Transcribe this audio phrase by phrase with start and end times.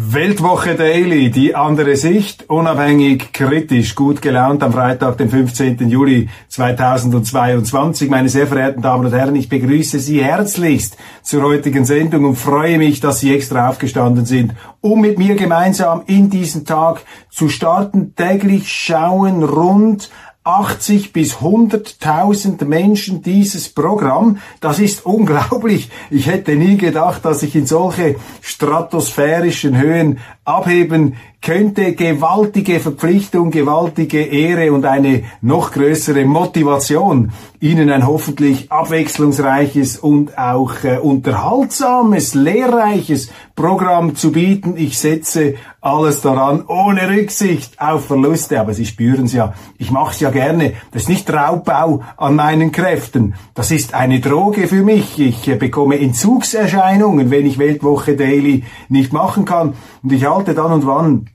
[0.00, 5.88] Weltwoche Daily, die andere Sicht, unabhängig, kritisch, gut gelaunt am Freitag, den 15.
[5.88, 8.08] Juli 2022.
[8.08, 12.78] Meine sehr verehrten Damen und Herren, ich begrüße Sie herzlichst zur heutigen Sendung und freue
[12.78, 18.14] mich, dass Sie extra aufgestanden sind, um mit mir gemeinsam in diesen Tag zu starten.
[18.14, 20.10] Täglich schauen rund
[20.48, 24.38] 80 bis 100.000 Menschen dieses Programm.
[24.60, 25.90] Das ist unglaublich.
[26.10, 34.22] Ich hätte nie gedacht, dass ich in solche stratosphärischen Höhen abheben könnte gewaltige Verpflichtung, gewaltige
[34.22, 43.30] Ehre und eine noch größere Motivation, Ihnen ein hoffentlich abwechslungsreiches und auch äh, unterhaltsames, lehrreiches
[43.56, 44.76] Programm zu bieten.
[44.76, 48.60] Ich setze alles daran, ohne Rücksicht auf Verluste.
[48.60, 50.74] Aber Sie spüren es ja, ich mache es ja gerne.
[50.92, 53.34] Das ist nicht Raubbau an meinen Kräften.
[53.54, 55.18] Das ist eine Droge für mich.
[55.18, 59.74] Ich äh, bekomme Entzugserscheinungen, wenn ich Weltwoche Daily nicht machen kann.
[60.04, 61.26] Und ich halte dann und wann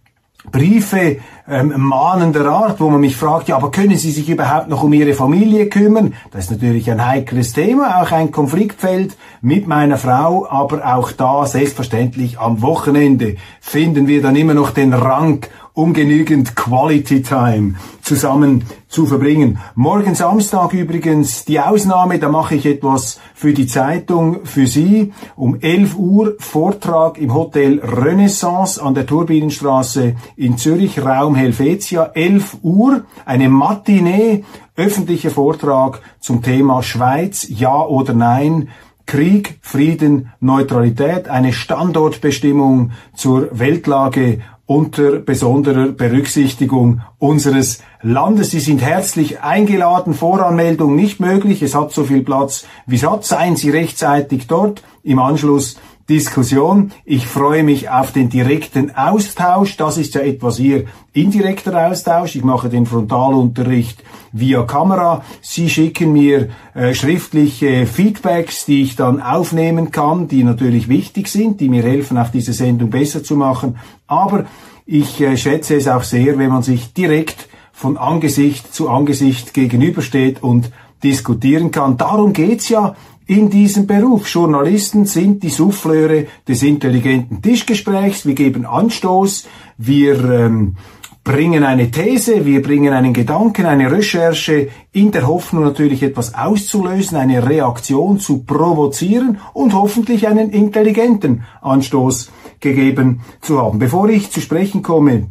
[0.51, 4.83] Briefe ähm, mahnender Art, wo man mich fragt, ja, aber können Sie sich überhaupt noch
[4.83, 6.13] um Ihre Familie kümmern?
[6.31, 11.45] Das ist natürlich ein heikles Thema, auch ein Konfliktfeld mit meiner Frau, aber auch da
[11.45, 18.63] selbstverständlich am Wochenende finden wir dann immer noch den Rang um genügend Quality Time zusammen
[18.87, 19.57] zu verbringen.
[19.73, 25.13] Morgen Samstag übrigens die Ausnahme, da mache ich etwas für die Zeitung für Sie.
[25.35, 32.11] Um 11 Uhr Vortrag im Hotel Renaissance an der Turbinenstraße in Zürich, Raum Helvetia.
[32.13, 34.43] 11 Uhr, eine Matinee,
[34.75, 38.69] öffentlicher Vortrag zum Thema Schweiz, ja oder nein.
[39.05, 48.51] Krieg, Frieden, Neutralität, eine Standortbestimmung zur Weltlage unter besonderer Berücksichtigung unseres Landes.
[48.51, 50.13] Sie sind herzlich eingeladen.
[50.13, 51.61] Voranmeldung nicht möglich.
[51.61, 53.25] Es hat so viel Platz wie es hat.
[53.25, 54.83] Seien Sie rechtzeitig dort.
[55.03, 55.77] Im Anschluss
[56.09, 56.91] Diskussion.
[57.05, 59.77] Ich freue mich auf den direkten Austausch.
[59.77, 62.35] Das ist ja etwas hier indirekter Austausch.
[62.35, 64.03] Ich mache den Frontalunterricht
[64.33, 65.23] via Kamera.
[65.41, 71.61] Sie schicken mir äh, schriftliche Feedbacks, die ich dann aufnehmen kann, die natürlich wichtig sind,
[71.61, 73.77] die mir helfen, auch diese Sendung besser zu machen.
[74.05, 74.45] Aber
[74.85, 80.43] ich äh, schätze es auch sehr, wenn man sich direkt von Angesicht zu Angesicht gegenübersteht
[80.43, 80.71] und
[81.03, 81.97] diskutieren kann.
[81.97, 82.95] Darum geht's ja
[83.27, 84.27] in diesem Beruf.
[84.27, 88.25] Journalisten sind die Souffleure des intelligenten Tischgesprächs.
[88.25, 89.45] Wir geben Anstoß,
[89.77, 90.75] wir ähm,
[91.23, 97.17] bringen eine These, wir bringen einen Gedanken, eine Recherche in der Hoffnung natürlich etwas auszulösen,
[97.17, 102.29] eine Reaktion zu provozieren und hoffentlich einen intelligenten Anstoß
[102.59, 103.79] gegeben zu haben.
[103.79, 105.27] Bevor ich zu sprechen komme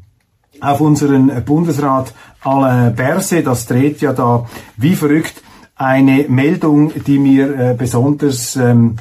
[0.60, 5.42] auf unseren Bundesrat Alain Berse, das dreht ja da wie verrückt
[5.82, 8.96] eine Meldung, die mir äh, besonders ähm,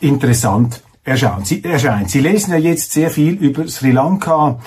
[0.00, 1.46] interessant erscheint.
[1.46, 2.10] Sie, erscheint.
[2.10, 4.58] Sie lesen ja jetzt sehr viel über Sri Lanka,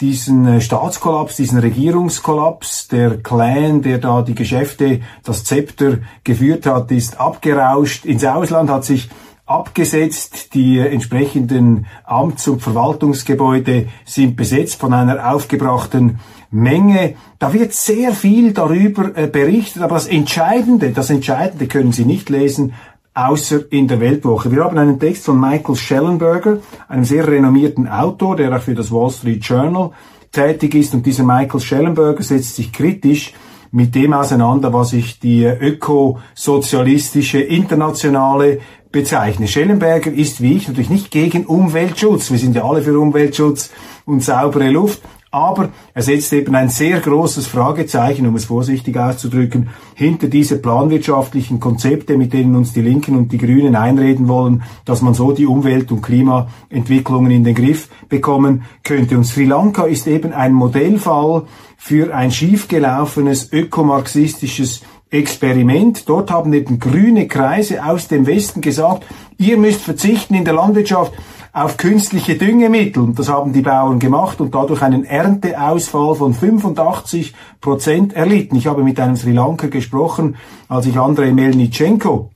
[0.00, 2.88] diesen äh, Staatskollaps, diesen Regierungskollaps.
[2.88, 8.84] Der Clan, der da die Geschäfte, das Zepter geführt hat, ist abgerauscht ins Ausland, hat
[8.84, 9.08] sich
[9.48, 10.54] abgesetzt.
[10.54, 16.20] Die entsprechenden Amts- und Verwaltungsgebäude sind besetzt von einer aufgebrachten
[16.50, 17.14] Menge.
[17.38, 22.30] Da wird sehr viel darüber äh, berichtet, aber das Entscheidende, das Entscheidende können Sie nicht
[22.30, 22.74] lesen,
[23.14, 24.52] außer in der Weltwoche.
[24.52, 26.58] Wir haben einen Text von Michael Schellenberger,
[26.88, 29.90] einem sehr renommierten Autor, der auch für das Wall Street Journal
[30.30, 30.94] tätig ist.
[30.94, 33.34] Und dieser Michael Schellenberger setzt sich kritisch
[33.70, 38.60] mit dem auseinander, was ich die ökosozialistische Internationale
[38.90, 39.46] bezeichne.
[39.46, 42.30] Schellenberger ist wie ich natürlich nicht gegen Umweltschutz.
[42.30, 43.70] Wir sind ja alle für Umweltschutz
[44.04, 45.02] und saubere Luft.
[45.30, 51.60] Aber er setzt eben ein sehr großes Fragezeichen, um es vorsichtig auszudrücken, hinter diese planwirtschaftlichen
[51.60, 55.46] Konzepte, mit denen uns die Linken und die Grünen einreden wollen, dass man so die
[55.46, 59.18] Umwelt- und Klimaentwicklungen in den Griff bekommen könnte.
[59.18, 61.42] Und Sri Lanka ist eben ein Modellfall
[61.76, 66.08] für ein schiefgelaufenes ökomarxistisches Experiment.
[66.08, 69.06] Dort haben eben grüne Kreise aus dem Westen gesagt,
[69.38, 71.12] ihr müsst verzichten in der Landwirtschaft
[71.52, 73.02] auf künstliche Düngemittel.
[73.02, 78.56] Und das haben die Bauern gemacht und dadurch einen Ernteausfall von 85 Prozent erlitten.
[78.56, 80.36] Ich habe mit einem Sri Lanka gesprochen,
[80.68, 82.30] als ich Andrei Melnitschenko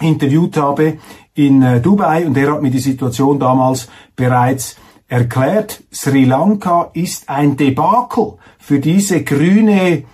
[0.00, 0.98] interviewt habe
[1.34, 4.76] in äh, Dubai und er hat mir die Situation damals bereits
[5.08, 5.82] erklärt.
[5.92, 10.04] Sri Lanka ist ein Debakel für diese grüne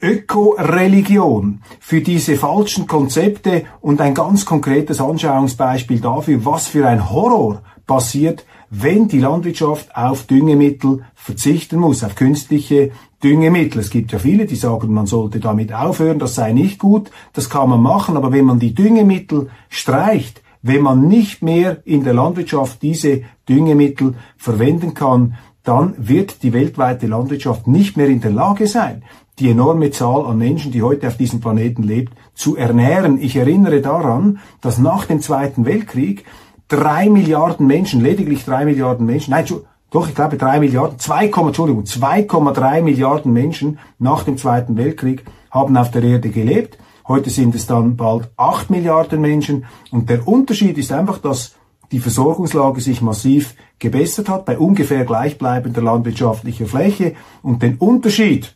[0.00, 7.62] Öko-Religion für diese falschen Konzepte und ein ganz konkretes Anschauungsbeispiel dafür, was für ein Horror
[7.86, 12.92] passiert, wenn die Landwirtschaft auf Düngemittel verzichten muss, auf künstliche
[13.24, 13.80] Düngemittel.
[13.80, 17.50] Es gibt ja viele, die sagen, man sollte damit aufhören, das sei nicht gut, das
[17.50, 22.14] kann man machen, aber wenn man die Düngemittel streicht, wenn man nicht mehr in der
[22.14, 25.34] Landwirtschaft diese Düngemittel verwenden kann,
[25.64, 29.02] dann wird die weltweite Landwirtschaft nicht mehr in der Lage sein,
[29.38, 33.20] die enorme Zahl an Menschen, die heute auf diesem Planeten lebt, zu ernähren.
[33.20, 36.24] Ich erinnere daran, dass nach dem Zweiten Weltkrieg
[36.68, 39.46] drei Milliarden Menschen, lediglich drei Milliarden Menschen, nein,
[39.90, 45.76] doch, ich glaube drei Milliarden, zwei, Entschuldigung, 2,3 Milliarden Menschen nach dem Zweiten Weltkrieg haben
[45.78, 46.78] auf der Erde gelebt.
[47.06, 49.64] Heute sind es dann bald acht Milliarden Menschen.
[49.90, 51.54] Und der Unterschied ist einfach, dass
[51.90, 57.14] die Versorgungslage sich massiv gebessert hat bei ungefähr gleichbleibender landwirtschaftlicher Fläche.
[57.42, 58.54] Und den Unterschied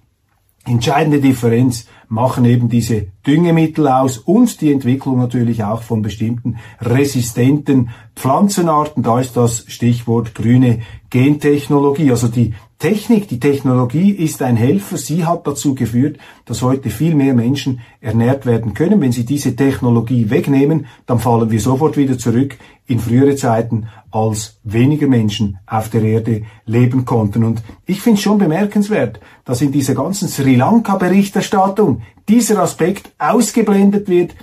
[0.64, 7.88] Entscheidende Differenz machen eben diese Düngemittel aus und die Entwicklung natürlich auch von bestimmten resistenten
[8.14, 9.02] Pflanzenarten.
[9.02, 12.10] Da ist das Stichwort grüne Gentechnologie.
[12.10, 14.98] Also die Technik, die Technologie ist ein Helfer.
[14.98, 19.00] Sie hat dazu geführt, dass heute viel mehr Menschen ernährt werden können.
[19.00, 24.58] Wenn Sie diese Technologie wegnehmen, dann fallen wir sofort wieder zurück in frühere Zeiten, als
[24.64, 27.44] weniger Menschen auf der Erde leben konnten.
[27.44, 34.08] Und ich finde es schon bemerkenswert, dass in dieser ganzen Sri Lanka-Berichterstattung dieser Aspekt ausgeblendet
[34.08, 34.34] wird.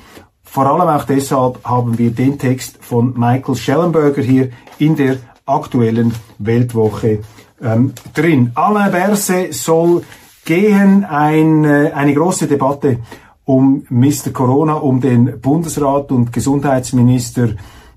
[0.43, 6.13] Vor allem auch deshalb haben wir den Text von Michael Schellenberger hier in der aktuellen
[6.39, 7.19] Weltwoche
[7.61, 8.51] ähm, drin.
[8.55, 10.03] Alain Berset soll
[10.45, 12.99] gehen, ein, äh, eine große Debatte
[13.45, 14.31] um Mr.
[14.31, 17.49] Corona, um den Bundesrat und Gesundheitsminister,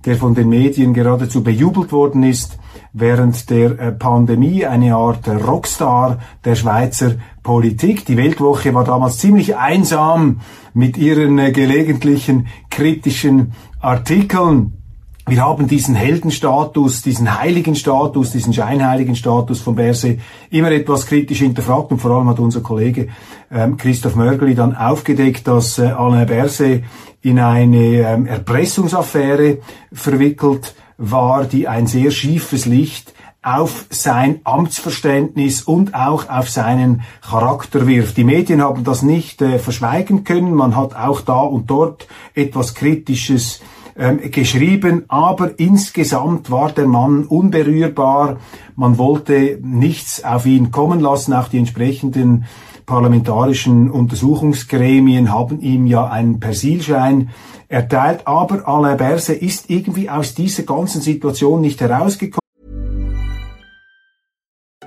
[0.04, 2.58] der von den Medien geradezu bejubelt worden ist
[2.93, 8.04] während der äh, Pandemie, eine Art Rockstar der Schweizer Politik.
[8.04, 10.40] Die Weltwoche war damals ziemlich einsam
[10.75, 14.81] mit ihren äh, gelegentlichen kritischen Artikeln.
[15.28, 20.19] Wir haben diesen Heldenstatus, diesen heiligen Status, diesen scheinheiligen Status von Berse
[20.50, 23.08] immer etwas kritisch hinterfragt und vor allem hat unser Kollege
[23.50, 26.82] ähm, Christoph Mörgeli dann aufgedeckt, dass äh, Alain Berse
[27.22, 29.58] in eine ähm, Erpressungsaffäre
[29.92, 37.86] verwickelt war, die ein sehr schiefes Licht auf sein Amtsverständnis und auch auf seinen Charakter
[37.86, 38.16] wirft.
[38.16, 40.54] Die Medien haben das nicht äh, verschweigen können.
[40.54, 43.60] Man hat auch da und dort etwas Kritisches
[43.97, 48.39] ähm, geschrieben, aber insgesamt war der Mann unberührbar.
[48.77, 52.44] Man wollte nichts auf ihn kommen lassen, auch die entsprechenden
[52.87, 57.31] parlamentarischen Untersuchungsgremien haben ihm ja einen Persilschein
[57.69, 62.41] erteilt, aber Alain Berset ist irgendwie aus dieser ganzen Situation nicht herausgekommen.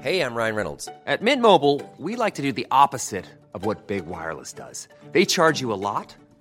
[0.02, 0.88] Hey, I'm Ryan Reynolds.
[1.07, 3.25] At Mint Mobile, we like to do the opposite
[3.56, 4.88] of what Big Wireless does.
[5.13, 6.16] They charge you a lot.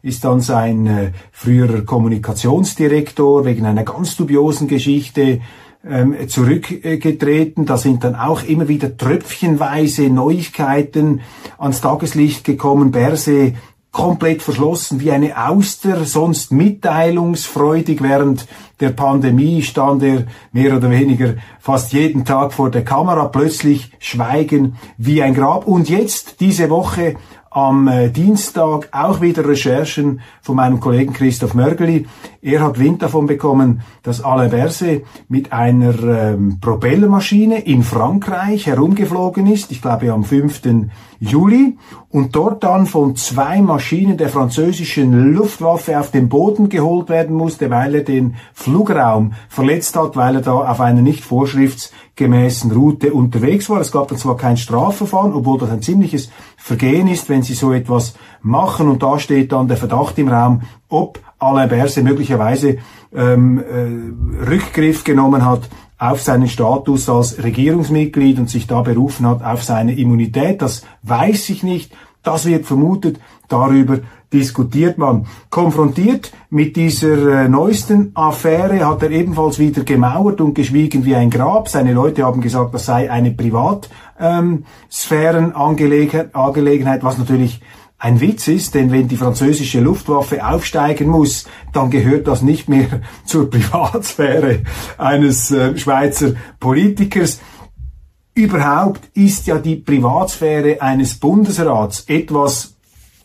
[0.00, 5.42] ist dann sein äh, früherer Kommunikationsdirektor wegen einer ganz dubiosen Geschichte
[5.86, 7.66] ähm, zurückgetreten.
[7.66, 11.20] Da sind dann auch immer wieder tröpfchenweise Neuigkeiten
[11.58, 12.90] ans Tageslicht gekommen.
[12.90, 13.52] Berse
[13.92, 18.02] komplett verschlossen wie eine Auster, sonst mitteilungsfreudig.
[18.02, 18.46] Während
[18.80, 24.76] der Pandemie stand er mehr oder weniger fast jeden Tag vor der Kamera, plötzlich schweigen
[24.96, 25.66] wie ein Grab.
[25.66, 27.16] Und jetzt, diese Woche,
[27.58, 32.06] am äh, Dienstag auch wieder Recherchen von meinem Kollegen Christoph Mörgeli.
[32.40, 39.48] Er hat Wind davon bekommen, dass Alain Berset mit einer ähm, Propellermaschine in Frankreich herumgeflogen
[39.48, 40.62] ist, ich glaube am 5.
[41.20, 41.76] Juli,
[42.10, 47.70] und dort dann von zwei Maschinen der französischen Luftwaffe auf den Boden geholt werden musste,
[47.70, 53.68] weil er den Flugraum verletzt hat, weil er da auf einer nicht vorschriftsgemäßen Route unterwegs
[53.68, 53.80] war.
[53.80, 57.72] Es gab dann zwar kein Strafverfahren, obwohl das ein ziemliches Vergehen ist, wenn sie so
[57.72, 62.78] etwas machen und da steht dann der Verdacht im Raum, ob Alain Berset möglicherweise
[63.14, 69.42] ähm, äh, Rückgriff genommen hat auf seinen Status als Regierungsmitglied und sich da berufen hat
[69.42, 70.62] auf seine Immunität.
[70.62, 71.92] Das weiß ich nicht.
[72.22, 73.20] Das wird vermutet.
[73.48, 73.98] Darüber
[74.32, 75.26] diskutiert man.
[75.50, 81.30] Konfrontiert mit dieser äh, neuesten Affäre hat er ebenfalls wieder gemauert und geschwiegen wie ein
[81.30, 81.68] Grab.
[81.68, 87.60] Seine Leute haben gesagt, das sei eine Privatsphärenangelegenheit, ähm, was natürlich
[87.98, 93.02] ein Witz ist, denn wenn die französische Luftwaffe aufsteigen muss, dann gehört das nicht mehr
[93.24, 94.62] zur Privatsphäre
[94.96, 97.40] eines äh, Schweizer Politikers.
[98.34, 102.76] Überhaupt ist ja die Privatsphäre eines Bundesrats etwas,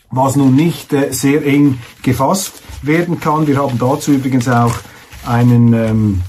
[0.10, 3.46] was nun nicht äh, sehr eng gefasst werden kann.
[3.46, 4.74] Wir haben dazu übrigens auch
[5.26, 6.22] einen, ähm,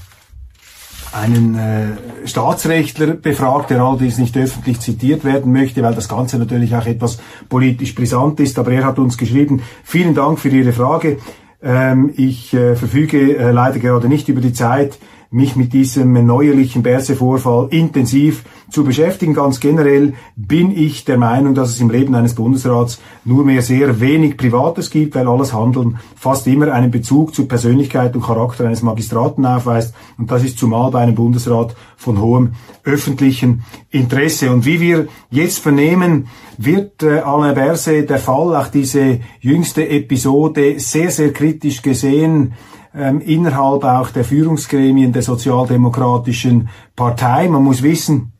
[1.15, 6.75] einen äh, Staatsrechtler befragt, der allerdings nicht öffentlich zitiert werden möchte, weil das Ganze natürlich
[6.75, 8.59] auch etwas politisch brisant ist.
[8.59, 11.17] Aber er hat uns geschrieben, vielen Dank für Ihre Frage.
[11.63, 14.99] Ähm, ich äh, verfüge äh, leider gerade nicht über die Zeit,
[15.31, 19.33] mich mit diesem neuerlichen Berse-Vorfall intensiv zu beschäftigen.
[19.33, 23.99] Ganz generell bin ich der Meinung, dass es im Leben eines Bundesrats nur mehr sehr
[23.99, 28.81] wenig Privates gibt, weil alles Handeln fast immer einen Bezug zur Persönlichkeit und Charakter eines
[28.81, 29.93] Magistraten aufweist.
[30.17, 32.53] Und das ist zumal bei einem Bundesrat von hohem
[32.83, 34.51] öffentlichen Interesse.
[34.51, 36.27] Und wie wir jetzt vernehmen,
[36.57, 42.53] wird äh, Alain Berset der Fall, auch diese jüngste Episode, sehr, sehr kritisch gesehen
[42.97, 47.47] ähm, innerhalb auch der Führungsgremien der Sozialdemokratischen Partei.
[47.47, 48.31] Man muss wissen,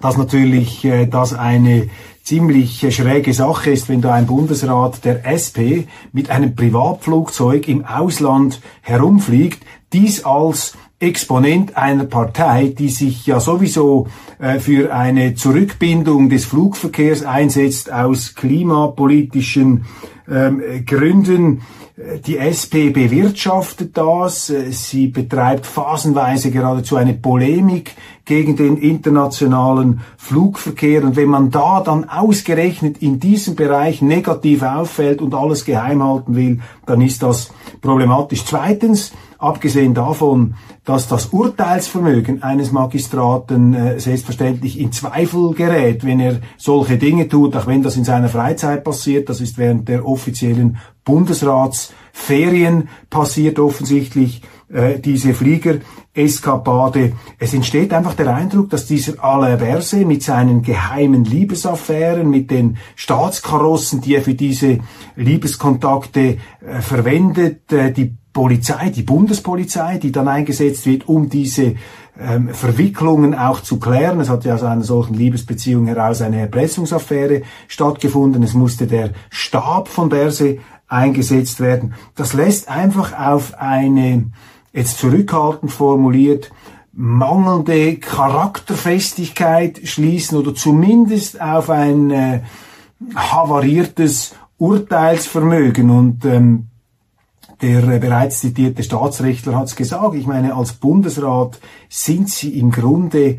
[0.00, 1.88] dass natürlich äh, das eine
[2.22, 7.84] ziemlich äh, schräge Sache ist, wenn da ein Bundesrat der SP mit einem Privatflugzeug im
[7.84, 14.06] Ausland herumfliegt, dies als Exponent einer Partei, die sich ja sowieso
[14.38, 19.84] äh, für eine Zurückbindung des Flugverkehrs einsetzt aus klimapolitischen
[20.30, 21.62] ähm, Gründen.
[22.26, 24.46] Die SP bewirtschaftet das.
[24.70, 27.94] Sie betreibt phasenweise geradezu eine Polemik
[28.24, 31.04] gegen den internationalen Flugverkehr.
[31.04, 36.34] Und wenn man da dann ausgerechnet in diesem Bereich negativ auffällt und alles geheim halten
[36.34, 38.44] will, dann ist das problematisch.
[38.46, 46.40] Zweitens, abgesehen davon, dass das Urteilsvermögen eines Magistraten äh, selbstverständlich in Zweifel gerät, wenn er
[46.56, 50.78] solche Dinge tut, auch wenn das in seiner Freizeit passiert, das ist während der offiziellen
[51.04, 57.12] Bundesratsferien passiert offensichtlich äh, diese Fliegereskapade.
[57.38, 62.78] Es entsteht einfach der Eindruck, dass dieser Alain Berset mit seinen geheimen Liebesaffären, mit den
[62.94, 64.78] Staatskarossen, die er für diese
[65.16, 71.74] Liebeskontakte äh, verwendet, äh, die Polizei, die Bundespolizei, die dann eingesetzt wird, um diese
[72.18, 74.20] ähm, Verwicklungen auch zu klären.
[74.20, 78.42] Es hat ja aus einer solchen Liebesbeziehung heraus eine Erpressungsaffäre stattgefunden.
[78.42, 80.58] Es musste der Stab von Berse
[80.88, 81.94] eingesetzt werden.
[82.14, 84.30] Das lässt einfach auf eine,
[84.72, 86.50] jetzt zurückhaltend formuliert,
[86.92, 92.40] mangelnde Charakterfestigkeit schließen oder zumindest auf ein äh,
[93.14, 95.90] havariertes Urteilsvermögen.
[95.90, 96.68] Und ähm,
[97.62, 100.14] der bereits zitierte Staatsrechtler hat es gesagt.
[100.16, 103.38] Ich meine, als Bundesrat sind Sie im Grunde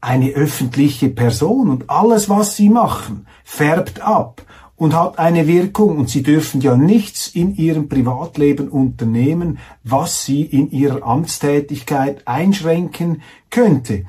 [0.00, 4.42] eine öffentliche Person und alles, was Sie machen, färbt ab
[4.76, 10.42] und hat eine Wirkung und Sie dürfen ja nichts in Ihrem Privatleben unternehmen, was Sie
[10.42, 14.04] in Ihrer Amtstätigkeit einschränken könnte.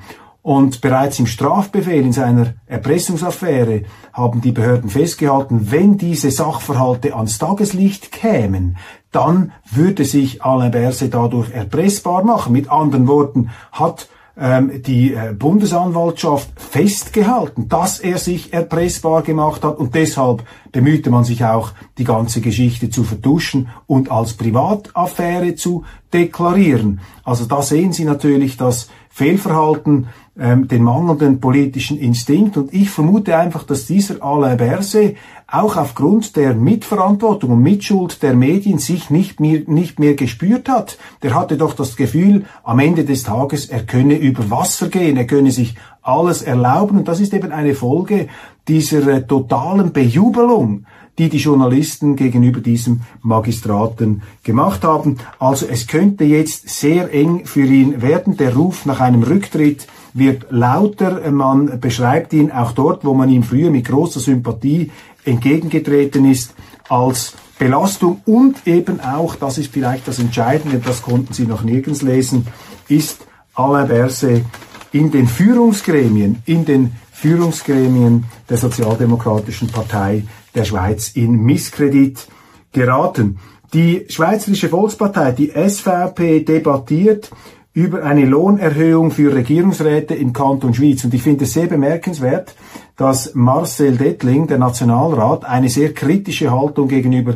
[0.46, 7.38] Und bereits im Strafbefehl in seiner Erpressungsaffäre haben die Behörden festgehalten, wenn diese Sachverhalte ans
[7.38, 8.76] Tageslicht kämen,
[9.10, 12.52] dann würde sich Alain Berset dadurch erpressbar machen.
[12.52, 19.78] Mit anderen Worten, hat ähm, die äh, Bundesanwaltschaft festgehalten, dass er sich erpressbar gemacht hat
[19.78, 25.84] und deshalb bemühte man sich auch, die ganze Geschichte zu vertuschen und als Privataffäre zu
[26.12, 27.00] deklarieren.
[27.24, 30.08] Also da sehen Sie natürlich das Fehlverhalten,
[30.38, 36.36] ähm, den mangelnden politischen Instinkt und ich vermute einfach, dass dieser Alain Berset auch aufgrund
[36.36, 40.98] der Mitverantwortung und Mitschuld der Medien sich nicht mehr, nicht mehr gespürt hat.
[41.22, 45.26] Der hatte doch das Gefühl, am Ende des Tages, er könne über Wasser gehen, er
[45.26, 46.98] könne sich alles erlauben.
[46.98, 48.28] Und das ist eben eine Folge
[48.68, 50.84] dieser äh, totalen Bejubelung
[51.18, 55.18] die die Journalisten gegenüber diesem Magistraten gemacht haben.
[55.38, 58.36] Also es könnte jetzt sehr eng für ihn werden.
[58.36, 61.30] Der Ruf nach einem Rücktritt wird lauter.
[61.30, 64.90] Man beschreibt ihn auch dort, wo man ihm früher mit großer Sympathie
[65.24, 66.54] entgegengetreten ist
[66.88, 72.02] als Belastung und eben auch, das ist vielleicht das Entscheidende, das konnten Sie noch nirgends
[72.02, 72.46] lesen,
[72.88, 74.44] ist Alain Berset
[74.92, 80.24] in den Führungsgremien, in den Führungsgremien der Sozialdemokratischen Partei
[80.56, 82.26] der Schweiz in Misskredit
[82.72, 83.38] geraten.
[83.72, 87.30] Die Schweizerische Volkspartei, die SVP, debattiert
[87.72, 91.04] über eine Lohnerhöhung für Regierungsräte im Kanton Schwyz.
[91.04, 92.54] Und ich finde es sehr bemerkenswert,
[92.96, 97.34] dass Marcel Dettling, der Nationalrat, eine sehr kritische Haltung gegenüber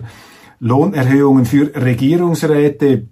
[0.59, 3.09] Lohnerhöhungen für Regierungsräte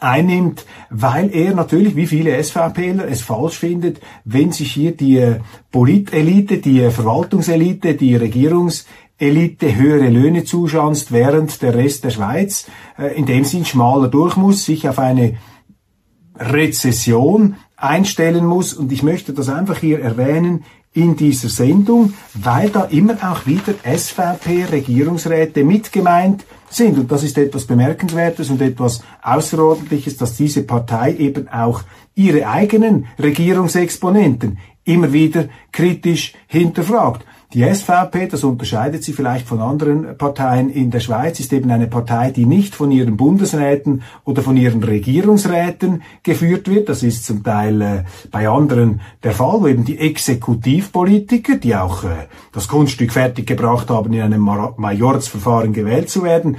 [0.00, 5.36] einnimmt, weil er natürlich, wie viele SVPler, es falsch findet, wenn sich hier die
[5.70, 12.66] Politelite, die Verwaltungselite, die Regierungselite höhere Löhne zuschanzt, während der Rest der Schweiz
[12.98, 15.38] äh, in dem Sinn schmaler durch muss, sich auf eine
[16.38, 18.74] Rezession einstellen muss.
[18.74, 20.64] Und ich möchte das einfach hier erwähnen.
[20.96, 26.98] in dieser Sendung, weil da immer auch wieder SVP-Regierungsräte mitgemeint sind.
[26.98, 31.82] Und das ist etwas Bemerkenswertes und etwas Außerordentliches, dass diese Partei eben auch
[32.14, 37.26] ihre eigenen Regierungsexponenten immer wieder kritisch hinterfragt.
[37.52, 41.86] Die SVP, das unterscheidet sie vielleicht von anderen Parteien in der Schweiz, ist eben eine
[41.86, 46.88] Partei, die nicht von ihren Bundesräten oder von ihren Regierungsräten geführt wird.
[46.88, 52.02] Das ist zum Teil äh, bei anderen der Fall, wo eben die Exekutivpolitiker, die auch
[52.02, 56.56] äh, das Kunststück fertiggebracht haben, in einem Majorzverfahren gewählt zu werden,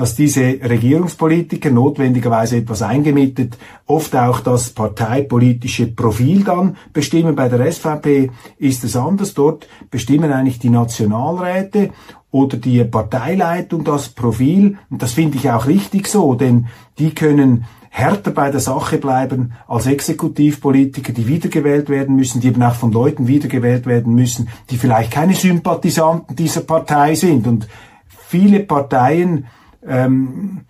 [0.00, 7.36] dass diese Regierungspolitiker notwendigerweise etwas eingemietet, oft auch das parteipolitische Profil dann bestimmen.
[7.36, 9.34] Bei der SVP ist es anders.
[9.34, 11.90] Dort bestimmen eigentlich die Nationalräte
[12.30, 14.78] oder die Parteileitung das Profil.
[14.88, 19.52] Und das finde ich auch richtig so, denn die können härter bei der Sache bleiben
[19.68, 24.78] als Exekutivpolitiker, die wiedergewählt werden müssen, die eben auch von Leuten wiedergewählt werden müssen, die
[24.78, 27.46] vielleicht keine Sympathisanten dieser Partei sind.
[27.46, 27.68] Und
[28.08, 29.44] viele Parteien
[29.86, 30.60] ähm,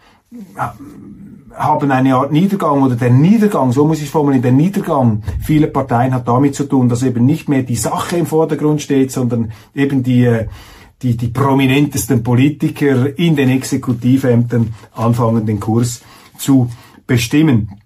[1.54, 6.14] haben eine Art Niedergang oder der Niedergang, so muss ich formulieren, der Niedergang vieler Parteien
[6.14, 10.02] hat damit zu tun, dass eben nicht mehr die Sache im Vordergrund steht, sondern eben
[10.02, 10.46] die,
[11.02, 16.02] die, die prominentesten Politiker in den Exekutivämtern anfangen, den Kurs
[16.38, 16.70] zu
[17.06, 17.80] bestimmen.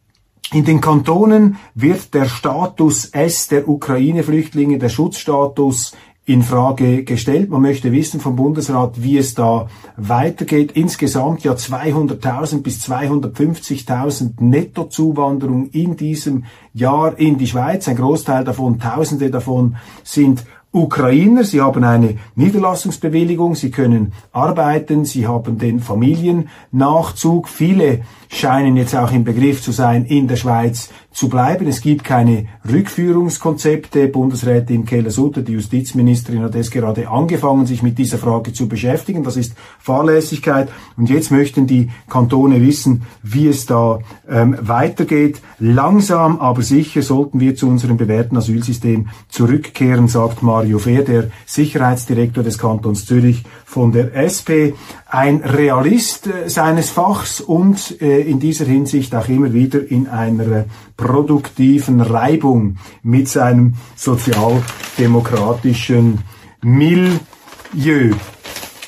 [0.52, 7.50] In den Kantonen wird der Status S der Ukraine-Flüchtlinge, der Schutzstatus in Frage gestellt.
[7.50, 10.73] Man möchte wissen vom Bundesrat, wie es da weitergeht.
[10.73, 17.88] Insgesamt ja 200.000 bis 250.000 Nettozuwanderung in diesem Jahr in die Schweiz.
[17.88, 25.25] Ein Großteil davon, Tausende davon sind Ukrainer, sie haben eine Niederlassungsbewilligung, sie können arbeiten, sie
[25.25, 27.49] haben den Familiennachzug.
[27.49, 31.66] Viele scheinen jetzt auch im Begriff zu sein, in der Schweiz zu bleiben.
[31.68, 34.09] Es gibt keine Rückführungskonzepte.
[34.09, 39.23] Bundesrätin Keller-Sutter, die Justizministerin, hat es gerade angefangen, sich mit dieser Frage zu beschäftigen.
[39.23, 40.68] Das ist Fahrlässigkeit.
[40.97, 45.40] Und jetzt möchten die Kantone wissen, wie es da ähm, weitergeht.
[45.61, 52.43] Langsam, aber sicher sollten wir zu unserem bewährten Asylsystem zurückkehren, sagt Mario Fehr, der Sicherheitsdirektor
[52.43, 54.75] des Kantons Zürich von der SP.
[55.15, 60.65] Ein Realist äh, seines Fachs und äh, in dieser Hinsicht auch immer wieder in einer
[60.97, 66.19] produktiven Reibung mit seinem sozialdemokratischen
[66.63, 67.21] Milieu.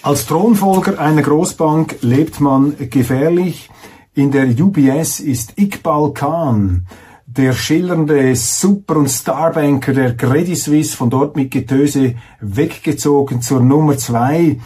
[0.02, 3.70] Als Thronfolger einer Großbank lebt man gefährlich.
[4.14, 6.88] In der UBS ist Iqbal Khan,
[7.24, 13.96] der schillernde Super- und Starbanker der Credit Suisse, von dort mit Getöse weggezogen zur Nummer
[13.96, 14.56] zwei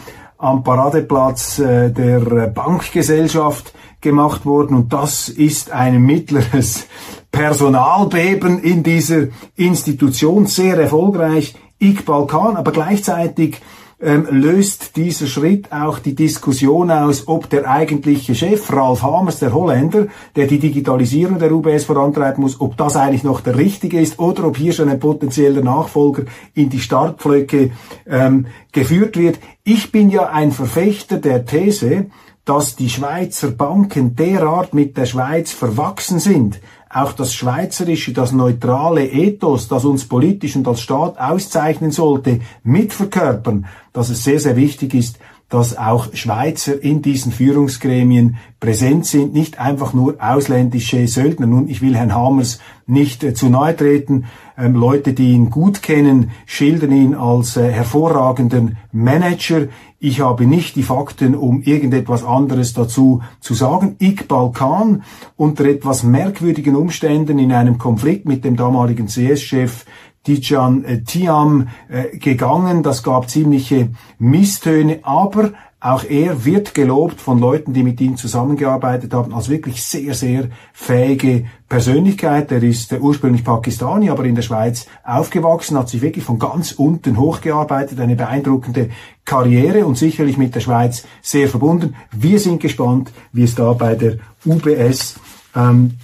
[0.40, 4.74] am Paradeplatz äh, der Bankgesellschaft gemacht worden.
[4.76, 6.86] Und das ist ein mittleres
[7.30, 13.60] Personalbeben in dieser Institution, sehr erfolgreich, Iqbal Khan, aber gleichzeitig
[14.02, 19.52] ähm, löst dieser Schritt auch die Diskussion aus, ob der eigentliche Chef, Ralf Hamers, der
[19.52, 24.18] Holländer, der die Digitalisierung der UBS vorantreiben muss, ob das eigentlich noch der richtige ist
[24.18, 27.72] oder ob hier schon ein potenzieller Nachfolger in die Startpflöcke
[28.06, 29.38] ähm, geführt wird.
[29.64, 32.06] Ich bin ja ein Verfechter der These,
[32.44, 36.60] dass die Schweizer Banken derart mit der Schweiz verwachsen sind,
[36.92, 43.66] auch das schweizerische, das neutrale Ethos, das uns politisch und als Staat auszeichnen sollte, mitverkörpern,
[43.92, 45.18] dass es sehr, sehr wichtig ist,
[45.50, 51.46] dass auch Schweizer in diesen Führungsgremien präsent sind, nicht einfach nur ausländische Söldner.
[51.46, 54.26] Nun, ich will Herrn Hamers nicht äh, zu nahe treten.
[54.56, 59.66] Ähm, Leute, die ihn gut kennen, schildern ihn als äh, hervorragenden Manager.
[59.98, 63.96] Ich habe nicht die Fakten, um irgendetwas anderes dazu zu sagen.
[63.98, 65.02] Iqbal Khan
[65.36, 69.84] unter etwas merkwürdigen Umständen in einem Konflikt mit dem damaligen CS-Chef
[70.26, 72.82] Dijan äh, Tiam äh, gegangen.
[72.82, 75.52] Das gab ziemliche Misstöne, aber
[75.82, 80.48] auch er wird gelobt von Leuten, die mit ihm zusammengearbeitet haben, als wirklich sehr, sehr
[80.74, 82.52] fähige Persönlichkeit.
[82.52, 86.72] Er ist äh, ursprünglich Pakistani, aber in der Schweiz aufgewachsen, hat sich wirklich von ganz
[86.72, 88.90] unten hochgearbeitet, eine beeindruckende
[89.24, 91.94] Karriere und sicherlich mit der Schweiz sehr verbunden.
[92.12, 95.14] Wir sind gespannt, wie es da bei der UBS
[95.56, 95.96] ähm,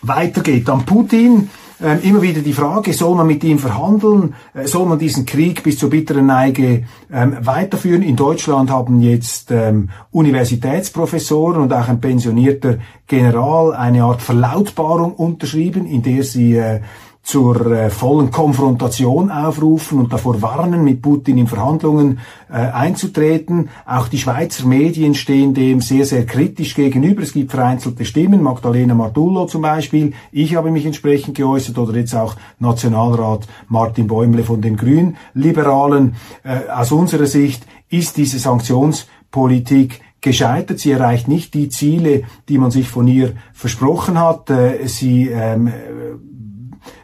[0.00, 0.66] weitergeht.
[0.66, 1.50] Dann Putin
[1.82, 5.62] ähm, immer wieder die Frage, soll man mit ihm verhandeln, äh, soll man diesen Krieg
[5.62, 8.02] bis zur bitteren Neige ähm, weiterführen.
[8.02, 15.86] In Deutschland haben jetzt ähm, Universitätsprofessoren und auch ein pensionierter General eine Art Verlautbarung unterschrieben,
[15.86, 16.80] in der sie äh,
[17.22, 23.68] zur äh, vollen Konfrontation aufrufen und davor warnen, mit Putin in Verhandlungen äh, einzutreten.
[23.86, 27.22] Auch die Schweizer Medien stehen dem sehr, sehr kritisch gegenüber.
[27.22, 30.12] Es gibt vereinzelte Stimmen, Magdalena Martullo zum Beispiel.
[30.32, 36.16] Ich habe mich entsprechend geäußert oder jetzt auch Nationalrat Martin Bäumle von den Grünliberalen.
[36.42, 40.80] Äh, aus unserer Sicht ist diese Sanktionspolitik gescheitert.
[40.80, 44.50] Sie erreicht nicht die Ziele, die man sich von ihr versprochen hat.
[44.50, 45.70] Äh, sie ähm,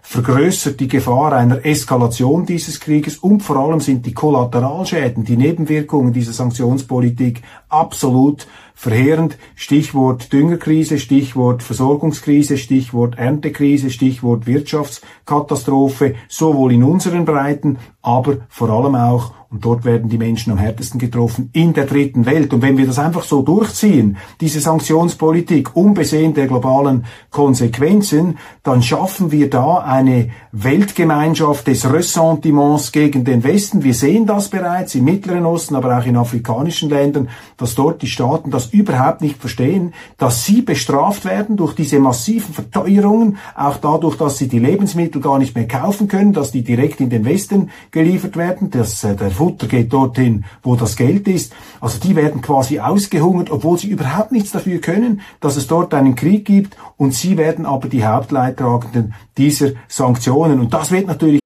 [0.08, 6.12] vergrößert die Gefahr einer Eskalation dieses Krieges und vor allem sind die Kollateralschäden, die Nebenwirkungen
[6.12, 9.36] dieser Sanktionspolitik absolut verheerend.
[9.56, 18.94] Stichwort Düngerkrise, Stichwort Versorgungskrise, Stichwort Erntekrise, Stichwort Wirtschaftskatastrophe, sowohl in unseren Breiten, aber vor allem
[18.94, 22.52] auch und dort werden die Menschen am härtesten getroffen in der dritten Welt.
[22.52, 29.32] Und wenn wir das einfach so durchziehen, diese Sanktionspolitik, unbesehen der globalen Konsequenzen, dann schaffen
[29.32, 33.82] wir da eine Weltgemeinschaft des Ressentiments gegen den Westen.
[33.82, 38.08] Wir sehen das bereits im Mittleren Osten, aber auch in afrikanischen Ländern, dass dort die
[38.08, 44.18] Staaten das überhaupt nicht verstehen, dass sie bestraft werden durch diese massiven Verteuerungen, auch dadurch,
[44.18, 47.70] dass sie die Lebensmittel gar nicht mehr kaufen können, dass die direkt in den Westen
[47.90, 51.52] geliefert werden, dass äh, der Futter geht dorthin, wo das Geld ist.
[51.80, 56.16] Also die werden quasi ausgehungert, obwohl sie überhaupt nichts dafür können, dass es dort einen
[56.16, 60.58] Krieg gibt und sie werden aber die Hauptleidtragenden dieser Sanktionen.
[60.58, 61.38] Und das wird natürlich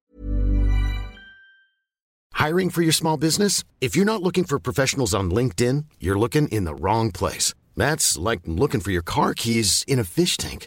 [2.33, 3.65] Hiring for your small business?
[3.83, 7.53] If you're not looking for professionals on LinkedIn, you're looking in the wrong place.
[7.77, 10.67] That's like looking for your car keys in a fish tank.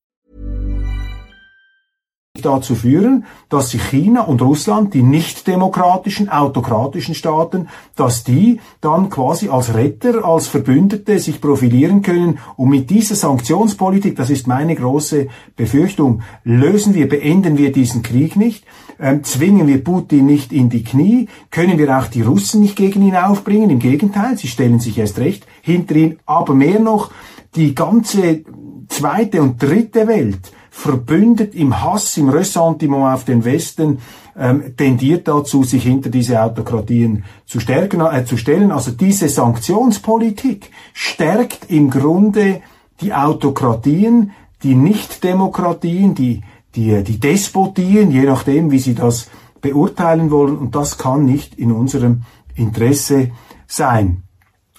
[2.41, 7.67] dazu führen, dass sich China und Russland, die nicht demokratischen, autokratischen Staaten,
[7.97, 12.39] dass die dann quasi als Retter, als Verbündete sich profilieren können.
[12.55, 18.37] Und mit dieser Sanktionspolitik, das ist meine große Befürchtung, lösen wir, beenden wir diesen Krieg
[18.37, 18.63] nicht,
[18.97, 23.01] ähm, zwingen wir Putin nicht in die Knie, können wir auch die Russen nicht gegen
[23.01, 23.69] ihn aufbringen.
[23.69, 26.19] Im Gegenteil, sie stellen sich erst recht hinter ihn.
[26.25, 27.11] Aber mehr noch,
[27.55, 28.45] die ganze
[28.87, 33.99] zweite und dritte Welt, verbündet im Hass, im Ressentiment auf den Westen,
[34.39, 38.71] ähm, tendiert dazu, sich hinter diese Autokratien zu, stärken, äh, zu stellen.
[38.71, 42.61] Also diese Sanktionspolitik stärkt im Grunde
[43.01, 44.31] die Autokratien,
[44.63, 46.41] die Nichtdemokratien, die,
[46.73, 49.29] die, die Despotien, je nachdem, wie sie das
[49.59, 50.57] beurteilen wollen.
[50.57, 52.21] Und das kann nicht in unserem
[52.55, 53.31] Interesse
[53.67, 54.23] sein.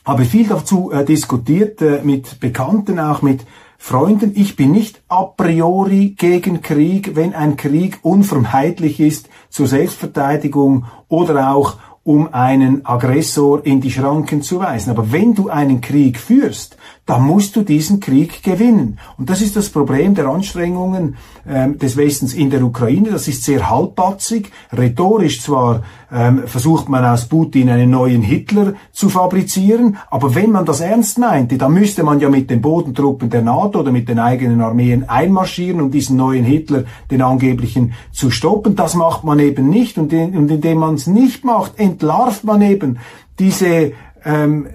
[0.04, 3.44] Habe viel dazu äh, diskutiert äh, mit Bekannten, auch mit
[3.84, 10.84] Freunden, ich bin nicht a priori gegen Krieg, wenn ein Krieg unvermeidlich ist zur Selbstverteidigung
[11.08, 14.90] oder auch um einen Aggressor in die Schranken zu weisen.
[14.90, 18.98] Aber wenn du einen Krieg führst, dann musst du diesen Krieg gewinnen.
[19.18, 21.16] Und das ist das Problem der Anstrengungen
[21.48, 23.10] ähm, des Westens in der Ukraine.
[23.10, 24.50] Das ist sehr halbpatzig.
[24.72, 30.64] Rhetorisch zwar ähm, versucht man aus Putin einen neuen Hitler zu fabrizieren, aber wenn man
[30.64, 34.18] das ernst meinte, dann müsste man ja mit den Bodentruppen der NATO oder mit den
[34.18, 38.76] eigenen Armeen einmarschieren, um diesen neuen Hitler, den angeblichen, zu stoppen.
[38.76, 39.98] Das macht man eben nicht.
[39.98, 42.98] Und, in, und indem man es nicht macht, entlarvt man eben
[43.38, 43.92] diese
[44.24, 44.66] ähm,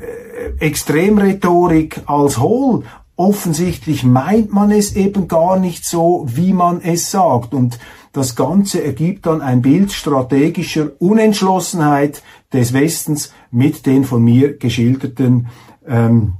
[0.60, 2.84] Extremrhetorik als hohl.
[3.16, 7.54] Offensichtlich meint man es eben gar nicht so, wie man es sagt.
[7.54, 7.80] Und
[8.14, 12.22] das Ganze ergibt dann ein Bild strategischer Unentschlossenheit
[12.54, 15.48] des Westens mit den von mir geschilderten
[15.88, 16.34] ähm,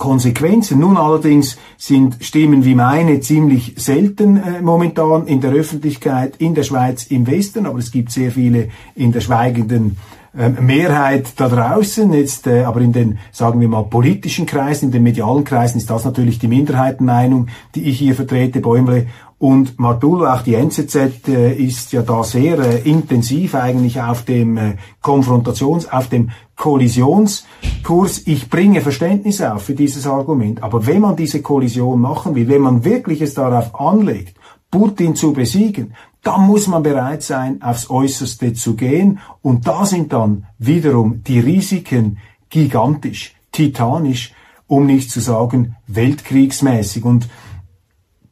[0.00, 0.80] Konsequenzen.
[0.80, 6.64] Nun allerdings sind Stimmen wie meine ziemlich selten äh, momentan in der Öffentlichkeit in der
[6.64, 9.98] Schweiz im Westen, aber es gibt sehr viele in der schweigenden
[10.36, 14.92] ähm, Mehrheit da draußen, jetzt äh, aber in den, sagen wir mal, politischen Kreisen, in
[14.92, 19.06] den medialen Kreisen ist das natürlich die Minderheitenmeinung, die ich hier vertrete, Bäumle
[19.40, 24.58] und Martullo, auch die NZZ äh, ist ja da sehr äh, intensiv eigentlich auf dem
[24.58, 28.26] äh, Konfrontations-, auf dem Kollisionskurs.
[28.26, 30.62] Ich bringe Verständnis auf für dieses Argument.
[30.62, 34.36] Aber wenn man diese Kollision machen will, wenn man wirklich es darauf anlegt,
[34.70, 39.20] Putin zu besiegen, dann muss man bereit sein, aufs Äußerste zu gehen.
[39.40, 42.18] Und da sind dann wiederum die Risiken
[42.50, 44.34] gigantisch, titanisch
[44.70, 47.04] um nicht zu sagen weltkriegsmäßig.
[47.04, 47.28] Und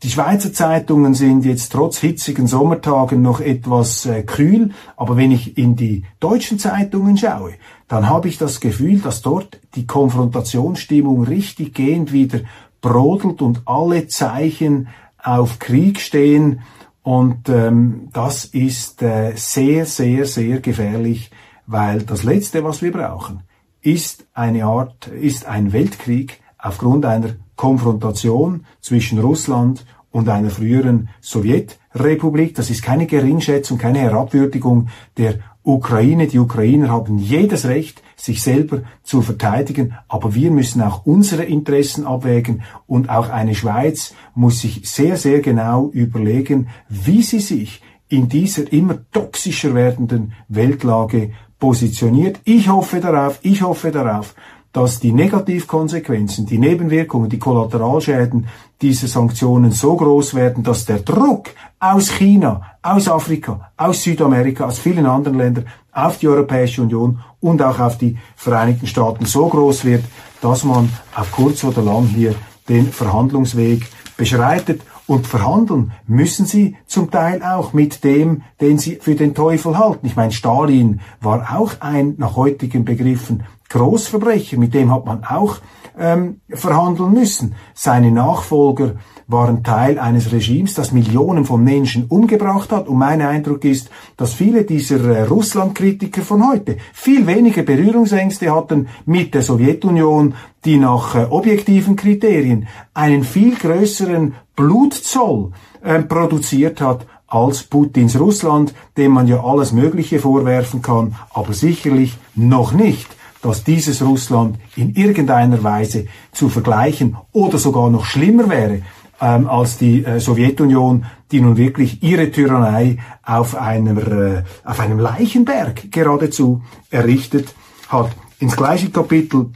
[0.05, 5.59] die Schweizer Zeitungen sind jetzt trotz hitzigen Sommertagen noch etwas äh, kühl, aber wenn ich
[5.59, 7.55] in die deutschen Zeitungen schaue,
[7.89, 12.41] dann habe ich das Gefühl, dass dort die Konfrontationsstimmung richtig gehend wieder
[12.81, 14.89] brodelt und alle Zeichen
[15.21, 16.61] auf Krieg stehen.
[17.03, 21.31] Und ähm, das ist äh, sehr, sehr, sehr gefährlich,
[21.67, 23.43] weil das Letzte, was wir brauchen,
[23.81, 32.55] ist eine Art, ist ein Weltkrieg aufgrund einer Konfrontation zwischen Russland und einer früheren Sowjetrepublik.
[32.55, 36.27] Das ist keine Geringschätzung, keine Herabwürdigung der Ukraine.
[36.27, 42.05] Die Ukrainer haben jedes Recht, sich selber zu verteidigen, aber wir müssen auch unsere Interessen
[42.05, 48.29] abwägen und auch eine Schweiz muss sich sehr, sehr genau überlegen, wie sie sich in
[48.29, 52.41] dieser immer toxischer werdenden Weltlage positioniert.
[52.45, 54.35] Ich hoffe darauf, ich hoffe darauf,
[54.73, 58.47] dass die Negativkonsequenzen, die Nebenwirkungen, die Kollateralschäden
[58.83, 61.49] dieser Sanktionen so groß werden, dass der Druck
[61.81, 67.63] aus China, aus Afrika, aus Südamerika, aus vielen anderen Ländern auf die Europäische Union und
[67.63, 70.05] auch auf die Vereinigten Staaten so groß wird,
[70.41, 72.35] dass man auf kurz oder lang hier
[72.69, 74.83] den Verhandlungsweg beschreitet.
[75.07, 80.07] Und verhandeln müssen sie zum Teil auch mit dem, den sie für den Teufel halten.
[80.07, 85.59] Ich meine, Stalin war auch ein nach heutigen Begriffen Großverbrecher, mit dem hat man auch
[85.99, 87.55] ähm, verhandeln müssen.
[87.75, 88.95] Seine Nachfolger
[89.27, 92.89] waren Teil eines Regimes, das Millionen von Menschen umgebracht hat.
[92.89, 98.89] Und mein Eindruck ist, dass viele dieser äh, Russland-Kritiker von heute viel weniger Berührungsängste hatten
[99.05, 105.53] mit der Sowjetunion, die nach äh, objektiven Kriterien einen viel größeren Blutzoll
[105.83, 112.17] äh, produziert hat als Putins Russland, dem man ja alles Mögliche vorwerfen kann, aber sicherlich
[112.35, 118.83] noch nicht dass dieses Russland in irgendeiner Weise zu vergleichen oder sogar noch schlimmer wäre
[119.21, 124.99] ähm, als die äh, Sowjetunion, die nun wirklich ihre Tyrannei auf, einer, äh, auf einem
[124.99, 127.55] Leichenberg geradezu errichtet
[127.89, 128.11] hat.
[128.39, 129.51] Ins gleiche Kapitel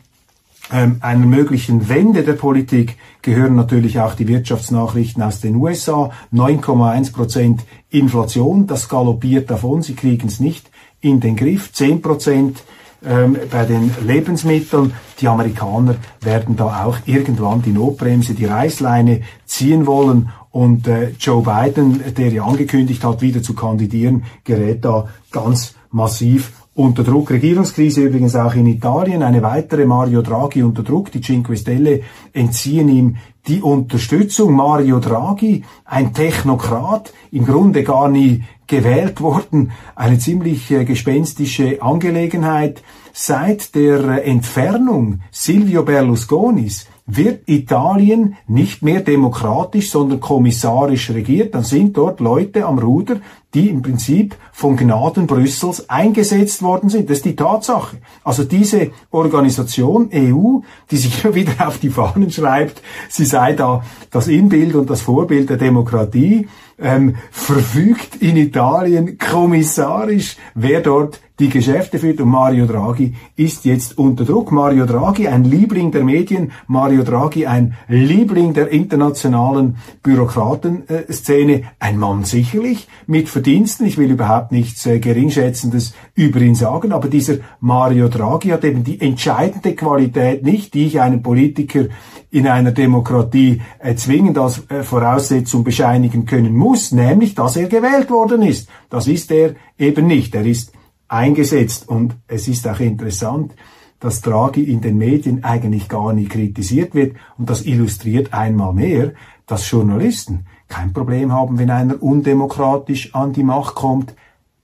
[0.73, 6.11] ähm, einer möglichen Wende der Politik gehören natürlich auch die Wirtschaftsnachrichten aus den USA.
[6.33, 11.73] 9,1 Prozent Inflation, das galoppiert davon, sie kriegen es nicht in den Griff.
[11.73, 12.62] 10 Prozent
[13.05, 14.93] ähm, bei den Lebensmitteln.
[15.21, 20.31] Die Amerikaner werden da auch irgendwann die Notbremse, die Reißleine ziehen wollen.
[20.51, 26.53] Und äh, Joe Biden, der ja angekündigt hat, wieder zu kandidieren, gerät da ganz massiv
[26.74, 27.30] unter Druck.
[27.30, 29.22] Regierungskrise übrigens auch in Italien.
[29.22, 31.12] Eine weitere Mario Draghi unter Druck.
[31.12, 34.54] Die Cinque Stelle entziehen ihm die Unterstützung.
[34.54, 39.72] Mario Draghi, ein Technokrat, im Grunde gar nie gewählt worden.
[39.94, 42.82] Eine ziemlich äh, gespenstische Angelegenheit.
[43.12, 51.97] Seit der Entfernung Silvio Berlusconis wird Italien nicht mehr demokratisch, sondern kommissarisch regiert, dann sind
[51.97, 53.17] dort Leute am Ruder,
[53.55, 57.11] die im Prinzip von Gnaden Brüssels eingesetzt worden sind.
[57.11, 57.99] Das ist die Tatsache.
[58.25, 60.61] Also diese Organisation EU,
[60.91, 65.03] die sich immer wieder auf die Fahnen schreibt, sie sei da das Inbild und das
[65.03, 72.21] Vorbild der Demokratie, ähm, verfügt in Italien kommissarisch, wer dort die Geschäfte führt.
[72.21, 74.53] Und Mario Draghi ist jetzt unter Druck.
[74.53, 82.25] Mario Draghi, ein Liebling der Medien, Mario Draghi, ein Liebling der internationalen Bürokratenszene, ein Mann
[82.25, 83.87] sicherlich mit Verdiensten.
[83.87, 88.85] Ich will überhaupt nichts äh, Geringschätzendes über ihn sagen, aber dieser Mario Draghi hat eben
[88.85, 91.87] die entscheidende Qualität nicht, die ich einem Politiker
[92.31, 98.11] in einer Demokratie äh, zwingend als äh, Voraussetzung bescheinigen können muss, nämlich, dass er gewählt
[98.11, 98.68] worden ist.
[98.88, 100.35] Das ist er eben nicht.
[100.35, 100.73] Er ist
[101.12, 101.88] eingesetzt.
[101.88, 103.55] Und es ist auch interessant,
[104.01, 107.16] dass Draghi in den Medien eigentlich gar nie kritisiert wird.
[107.38, 109.12] Und das illustriert einmal mehr,
[109.46, 114.14] dass Journalisten kein Problem haben, wenn einer undemokratisch an die Macht kommt,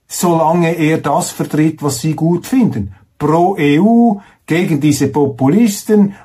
[0.07, 2.95] solange er das vertritt, was sie gut finden.
[3.17, 6.15] Pro EU, gegen diese Populisten,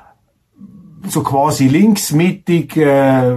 [1.07, 3.35] so quasi linksmittig äh,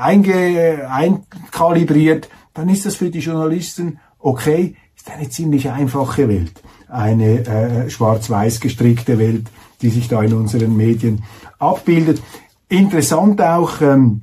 [0.00, 4.74] einkalibriert, dann ist das für die Journalisten okay
[5.06, 9.46] eine ziemlich einfache Welt, eine äh, schwarz-weiß gestrickte Welt,
[9.82, 11.24] die sich da in unseren Medien
[11.58, 12.22] abbildet.
[12.68, 14.22] Interessant auch ähm,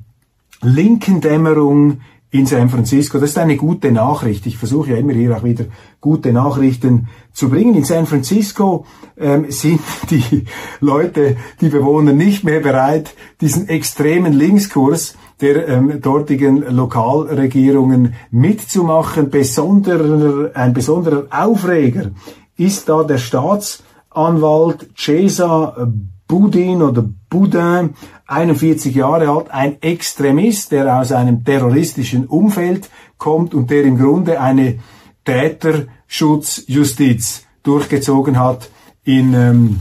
[0.62, 3.18] Linkendämmerung in San Francisco.
[3.18, 4.46] Das ist eine gute Nachricht.
[4.46, 5.66] Ich versuche ja immer hier auch wieder
[6.00, 7.74] gute Nachrichten zu bringen.
[7.74, 8.84] In San Francisco
[9.16, 10.44] ähm, sind die
[10.80, 19.30] Leute, die Bewohner nicht mehr bereit, diesen extremen Linkskurs der ähm, dortigen Lokalregierungen mitzumachen.
[19.30, 22.10] Besonderer, ein besonderer Aufreger
[22.56, 25.88] ist da der Staatsanwalt Cesar
[26.26, 27.94] Boudin oder Boudin,
[28.26, 34.40] 41 Jahre alt, ein Extremist, der aus einem terroristischen Umfeld kommt und der im Grunde
[34.40, 34.80] eine
[35.24, 38.70] Täterschutzjustiz durchgezogen hat
[39.04, 39.80] in, ähm,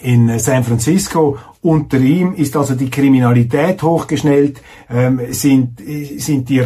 [0.00, 1.38] in San Francisco.
[1.68, 5.78] Unter ihm ist also die Kriminalität hochgeschnellt, ähm, sind,
[6.16, 6.64] sind die,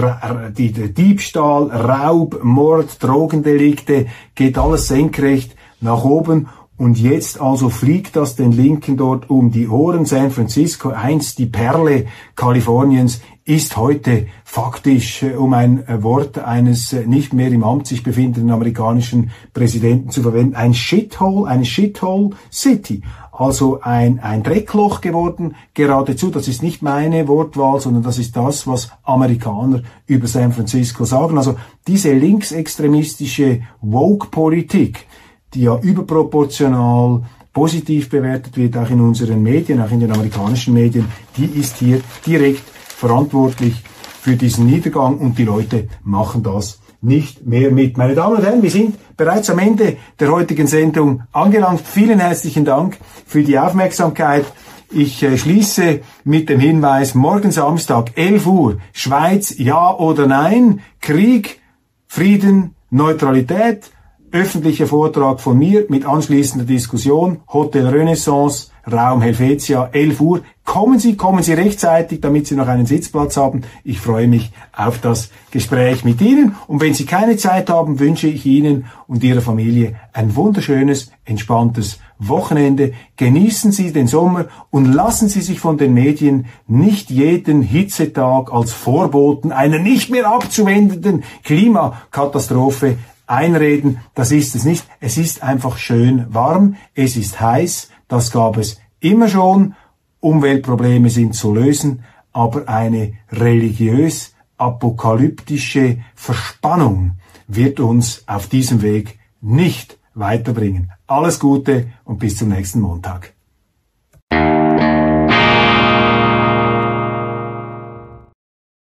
[0.57, 8.15] die, der Diebstahl, Raub, Mord, Drogendelikte, geht alles senkrecht nach oben und jetzt also fliegt
[8.15, 10.05] das den Linken dort um die Ohren.
[10.05, 16.93] San Francisco, einst die Perle Kaliforniens, ist heute faktisch, äh, um ein äh, Wort eines
[16.93, 22.31] äh, nicht mehr im Amt sich befindenden amerikanischen Präsidenten zu verwenden, ein Shithole, eine Shithole
[22.53, 23.03] City.
[23.33, 26.29] Also ein, ein Dreckloch geworden, geradezu.
[26.31, 31.39] Das ist nicht meine Wortwahl, sondern das ist das, was Amerikaner über San Francisco sagen.
[31.39, 35.07] Also diese linksextremistische Woke-Politik,
[35.55, 37.23] die ja überproportional
[37.55, 41.07] positiv bewertet wird, auch in unseren Medien, auch in den amerikanischen Medien,
[41.39, 43.83] die ist hier direkt verantwortlich
[44.21, 47.99] für diesen Niedergang und die Leute machen das nicht mehr mit.
[47.99, 51.83] Meine Damen und Herren, wir sind bereits am Ende der heutigen Sendung angelangt.
[51.85, 54.47] Vielen herzlichen Dank für die Aufmerksamkeit.
[54.91, 61.61] Ich äh, schließe mit dem Hinweis, morgen Samstag, 11 Uhr, Schweiz, ja oder nein, Krieg,
[62.07, 63.91] Frieden, Neutralität,
[64.33, 70.41] öffentlicher Vortrag von mir mit anschließender Diskussion, Hotel Renaissance, Raum Helvetia, 11 Uhr.
[70.65, 73.63] Kommen Sie, kommen Sie rechtzeitig, damit Sie noch einen Sitzplatz haben.
[73.85, 76.57] Ich freue mich auf das Gespräch mit Ihnen.
[76.67, 81.99] Und wenn Sie keine Zeit haben, wünsche ich Ihnen und Ihrer Familie ein wunderschönes, entspanntes
[82.19, 82.93] Wochenende.
[83.17, 88.73] Genießen Sie den Sommer und lassen Sie sich von den Medien nicht jeden Hitzetag als
[88.73, 92.97] Vorboten einer nicht mehr abzuwendenden Klimakatastrophe
[93.33, 94.87] einreden, das ist es nicht.
[95.01, 99.75] Es ist einfach schön warm, es ist heiß, das gab es immer schon.
[100.21, 107.13] Umweltprobleme sind zu lösen, aber eine religiös apokalyptische Verspannung
[107.49, 110.93] wird uns auf diesem Weg nicht weiterbringen.
[111.07, 113.33] Alles Gute und bis zum nächsten Montag.